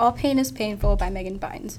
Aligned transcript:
All 0.00 0.12
Pain 0.12 0.38
is 0.38 0.50
Painful 0.50 0.96
by 0.96 1.10
Megan 1.10 1.38
Bynes. 1.38 1.76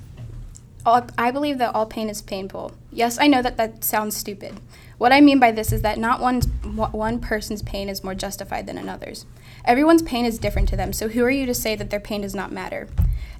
All, 0.86 1.08
I 1.18 1.32
believe 1.32 1.58
that 1.58 1.74
all 1.74 1.88
pain 1.88 2.08
is 2.08 2.22
painful. 2.22 2.72
Yes, 2.92 3.18
I 3.18 3.26
know 3.26 3.42
that 3.42 3.58
that 3.58 3.84
sounds 3.84 4.16
stupid. 4.16 4.60
What 5.00 5.12
I 5.12 5.22
mean 5.22 5.40
by 5.40 5.52
this 5.52 5.72
is 5.72 5.82
that 5.82 5.98
not 5.98 6.22
one's, 6.22 6.46
one 6.46 7.20
person's 7.20 7.64
pain 7.64 7.90
is 7.90 8.04
more 8.04 8.14
justified 8.14 8.68
than 8.68 8.78
another's. 8.78 9.26
Everyone's 9.66 10.04
pain 10.04 10.24
is 10.24 10.38
different 10.38 10.70
to 10.70 10.76
them, 10.76 10.94
so 10.94 11.08
who 11.08 11.24
are 11.24 11.32
you 11.32 11.48
to 11.48 11.56
say 11.56 11.76
that 11.76 11.90
their 11.90 12.00
pain 12.00 12.22
does 12.22 12.36
not 12.36 12.52
matter? 12.52 12.88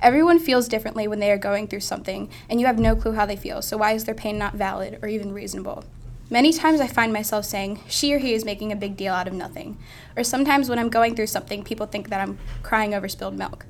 Everyone 0.02 0.40
feels 0.40 0.68
differently 0.68 1.08
when 1.08 1.20
they 1.20 1.30
are 1.30 1.38
going 1.38 1.68
through 1.68 1.82
something, 1.82 2.28
and 2.50 2.60
you 2.60 2.66
have 2.66 2.80
no 2.80 2.96
clue 2.96 3.14
how 3.14 3.28
they 3.28 3.36
feel, 3.36 3.62
so 3.62 3.78
why 3.78 3.92
is 3.92 4.06
their 4.06 4.16
pain 4.16 4.40
not 4.40 4.56
valid 4.56 4.98
or 5.04 5.08
even 5.08 5.32
reasonable? 5.32 5.84
Many 6.32 6.52
times 6.52 6.82
I 6.82 6.88
find 6.88 7.14
myself 7.14 7.46
saying, 7.46 7.82
she 7.88 8.16
or 8.16 8.18
he 8.18 8.34
is 8.34 8.46
making 8.46 8.72
a 8.72 8.76
big 8.76 8.98
deal 8.98 9.14
out 9.14 9.28
of 9.28 9.34
nothing. 9.34 9.78
Or 10.18 10.24
sometimes 10.24 10.70
when 10.70 10.80
I'm 10.80 10.90
going 10.90 11.16
through 11.16 11.28
something, 11.28 11.64
people 11.64 11.86
think 11.86 12.10
that 12.10 12.20
I'm 12.20 12.40
crying 12.64 12.96
over 12.96 13.08
spilled 13.08 13.38
milk. 13.38 13.68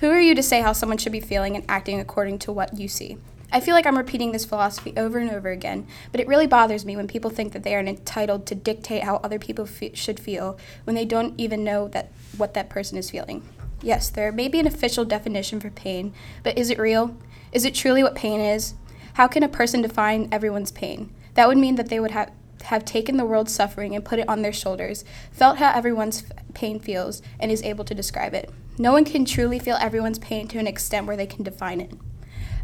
Who 0.00 0.10
are 0.10 0.20
you 0.20 0.34
to 0.34 0.42
say 0.42 0.60
how 0.60 0.74
someone 0.74 0.98
should 0.98 1.12
be 1.12 1.20
feeling 1.20 1.56
and 1.56 1.64
acting 1.70 1.98
according 2.00 2.38
to 2.40 2.52
what 2.52 2.78
you 2.78 2.86
see? 2.86 3.16
I 3.50 3.60
feel 3.60 3.74
like 3.74 3.86
I'm 3.86 3.96
repeating 3.96 4.32
this 4.32 4.44
philosophy 4.44 4.92
over 4.94 5.18
and 5.18 5.30
over 5.30 5.48
again, 5.48 5.86
but 6.12 6.20
it 6.20 6.28
really 6.28 6.46
bothers 6.46 6.84
me 6.84 6.96
when 6.96 7.08
people 7.08 7.30
think 7.30 7.54
that 7.54 7.62
they 7.62 7.74
are 7.74 7.80
entitled 7.80 8.44
to 8.46 8.54
dictate 8.54 9.04
how 9.04 9.16
other 9.16 9.38
people 9.38 9.66
should 9.94 10.20
feel 10.20 10.58
when 10.84 10.94
they 10.94 11.06
don't 11.06 11.32
even 11.40 11.64
know 11.64 11.88
that 11.88 12.12
what 12.36 12.52
that 12.52 12.68
person 12.68 12.98
is 12.98 13.10
feeling. 13.10 13.48
Yes, 13.80 14.10
there 14.10 14.30
may 14.32 14.48
be 14.48 14.60
an 14.60 14.66
official 14.66 15.06
definition 15.06 15.60
for 15.60 15.70
pain, 15.70 16.12
but 16.42 16.58
is 16.58 16.68
it 16.68 16.78
real? 16.78 17.16
Is 17.52 17.64
it 17.64 17.74
truly 17.74 18.02
what 18.02 18.14
pain 18.14 18.40
is? 18.40 18.74
How 19.14 19.26
can 19.26 19.42
a 19.42 19.48
person 19.48 19.80
define 19.80 20.28
everyone's 20.30 20.72
pain? 20.72 21.10
That 21.34 21.48
would 21.48 21.56
mean 21.56 21.76
that 21.76 21.88
they 21.88 22.00
would 22.00 22.10
have 22.10 22.32
have 22.64 22.84
taken 22.84 23.16
the 23.16 23.24
world's 23.24 23.54
suffering 23.54 23.94
and 23.94 24.04
put 24.04 24.18
it 24.18 24.28
on 24.28 24.42
their 24.42 24.52
shoulders, 24.52 25.04
felt 25.30 25.58
how 25.58 25.72
everyone's 25.72 26.24
f- 26.24 26.44
pain 26.52 26.80
feels, 26.80 27.22
and 27.38 27.52
is 27.52 27.62
able 27.62 27.84
to 27.84 27.94
describe 27.94 28.34
it. 28.34 28.50
No 28.78 28.92
one 28.92 29.04
can 29.04 29.24
truly 29.24 29.58
feel 29.58 29.76
everyone's 29.76 30.18
pain 30.18 30.48
to 30.48 30.58
an 30.58 30.66
extent 30.66 31.06
where 31.06 31.16
they 31.16 31.26
can 31.26 31.42
define 31.42 31.80
it. 31.80 31.92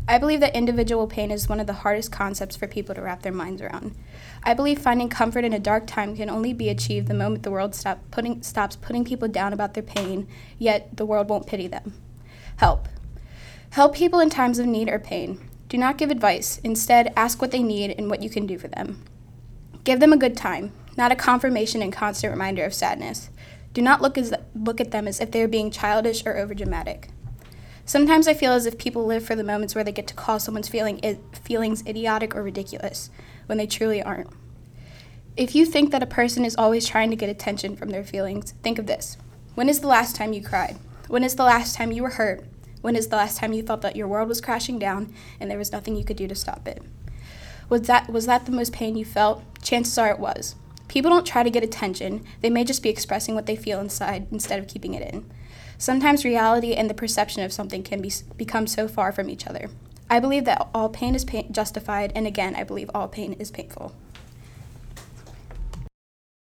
I 0.07 0.19
believe 0.19 0.41
that 0.41 0.57
individual 0.57 1.07
pain 1.07 1.31
is 1.31 1.49
one 1.49 1.61
of 1.61 1.69
the 1.69 1.73
hardest 1.73 2.11
concepts 2.11 2.57
for 2.57 2.67
people 2.67 2.95
to 2.95 3.03
wrap 3.03 3.23
their 3.23 3.33
minds 3.33 3.63
around. 3.63 3.95
I 4.43 4.53
believe 4.53 4.81
finding 4.81 5.09
comfort 5.09 5.45
in 5.45 5.53
a 5.53 5.61
dark 5.61 5.87
time 5.87 6.17
can 6.17 6.29
only 6.29 6.53
be 6.53 6.69
achieved 6.69 7.07
the 7.07 7.15
moment 7.15 7.45
the 7.45 7.53
world 7.53 7.75
stop 7.75 8.01
putting, 8.11 8.43
stops 8.43 8.75
putting 8.75 9.05
people 9.05 9.29
down 9.29 9.53
about 9.53 9.75
their 9.75 9.83
pain, 9.83 10.27
yet 10.59 10.97
the 10.97 11.07
world 11.07 11.29
won't 11.29 11.47
pity 11.47 11.69
them. 11.69 11.95
Help. 12.57 12.89
Help 13.71 13.95
people 13.95 14.19
in 14.19 14.29
times 14.29 14.59
of 14.59 14.67
need 14.67 14.89
or 14.89 14.99
pain. 14.99 15.49
Do 15.69 15.79
not 15.79 15.99
give 15.99 16.11
advice. 16.11 16.59
Instead, 16.59 17.13
ask 17.17 17.41
what 17.41 17.53
they 17.53 17.63
need 17.63 17.93
and 17.93 18.11
what 18.11 18.23
you 18.23 18.29
can 18.29 18.45
do 18.45 18.59
for 18.59 18.69
them. 18.69 19.05
Give 19.85 20.01
them 20.01 20.13
a 20.13 20.19
good 20.19 20.37
time, 20.37 20.73
not 20.97 21.13
a 21.13 21.17
confirmation 21.17 21.81
and 21.81 21.93
constant 21.93 22.33
reminder 22.33 22.65
of 22.65 22.75
sadness. 22.75 23.31
Do 23.73 23.83
not 23.83 24.03
look, 24.03 24.19
as, 24.19 24.35
look 24.55 24.81
at 24.81 24.91
them 24.91 25.09
as 25.09 25.21
if 25.21 25.31
they 25.31 25.43
are 25.43 25.49
being 25.49 25.71
childish 25.71 26.25
or 26.27 26.35
overdramatic. 26.35 27.05
Sometimes 27.85 28.29
I 28.29 28.35
feel 28.35 28.53
as 28.53 28.67
if 28.67 28.79
people 28.79 29.07
live 29.07 29.25
for 29.25 29.35
the 29.35 29.43
moments 29.43 29.75
where 29.75 29.83
they 29.83 29.93
get 29.93 30.07
to 30.09 30.15
call 30.15 30.39
someone's 30.39 30.69
feeling 30.69 31.01
I- 31.03 31.19
feelings 31.33 31.83
idiotic 31.87 32.37
or 32.37 32.43
ridiculous, 32.43 33.11
when 33.47 33.59
they 33.59 33.67
truly 33.67 34.03
aren't. 34.03 34.31
If 35.37 35.55
you 35.55 35.65
think 35.65 35.91
that 35.91 36.03
a 36.03 36.07
person 36.07 36.45
is 36.45 36.57
always 36.57 36.87
trying 36.87 37.11
to 37.11 37.17
get 37.17 37.31
attention 37.31 37.75
from 37.75 37.89
their 37.89 38.05
feelings, 38.05 38.53
think 38.63 38.79
of 38.79 38.87
this. 38.87 39.17
When 39.55 39.69
is 39.69 39.81
the 39.81 39.87
last 39.87 40.15
time 40.15 40.33
you 40.33 40.43
cried? 40.43 40.77
When 41.09 41.25
is 41.25 41.35
the 41.37 41.45
last 41.45 41.75
time 41.75 41.91
you 41.91 42.03
were 42.03 42.11
hurt? 42.11 42.45
When 42.83 42.97
is 42.97 43.09
the 43.09 43.17
last 43.17 43.39
time 43.39 43.53
you 43.53 43.63
felt 43.63 43.81
that 43.83 43.97
your 43.97 44.09
world 44.09 44.29
was 44.29 44.41
crashing 44.41 44.79
down 44.79 45.13
and 45.41 45.51
there 45.51 45.59
was 45.59 45.73
nothing 45.73 45.97
you 45.97 46.05
could 46.05 46.17
do 46.17 46.29
to 46.29 46.35
stop 46.35 46.69
it? 46.69 46.83
Was 47.69 47.83
that, 47.83 48.11
was 48.11 48.27
that 48.27 48.45
the 48.45 48.53
most 48.53 48.73
pain 48.73 48.97
you 48.97 49.05
felt? 49.05 49.43
Chances 49.63 49.97
are 49.97 50.11
it 50.11 50.19
was. 50.19 50.55
People 50.93 51.11
don't 51.11 51.27
try 51.27 51.43
to 51.43 51.49
get 51.49 51.65
attention, 51.65 52.23
they 52.43 52.51
may 52.51 52.65
just 52.65 52.83
be 52.83 52.91
expressing 52.91 53.35
what 53.35 53.47
they 53.47 53.57
feel 53.57 53.81
inside 53.81 54.27
instead 54.31 54.59
of 54.59 54.69
keeping 54.69 54.93
it 54.93 55.01
in. 55.11 55.25
Sometimes 55.79 56.23
reality 56.23 56.75
and 56.75 56.91
the 56.91 56.93
perception 56.93 57.43
of 57.43 57.51
something 57.51 57.83
can 57.83 58.03
be, 58.03 58.13
become 58.37 58.67
so 58.67 58.87
far 58.87 59.11
from 59.11 59.31
each 59.31 59.47
other. 59.47 59.71
I 60.11 60.21
believe 60.21 60.45
that 60.45 60.69
all 60.75 60.91
pain 60.91 61.15
is 61.15 61.25
pain 61.25 61.51
justified, 61.51 62.13
and 62.15 62.27
again, 62.27 62.55
I 62.55 62.65
believe 62.65 62.91
all 62.95 63.09
pain 63.09 63.33
is 63.39 63.51
painful. 63.51 63.95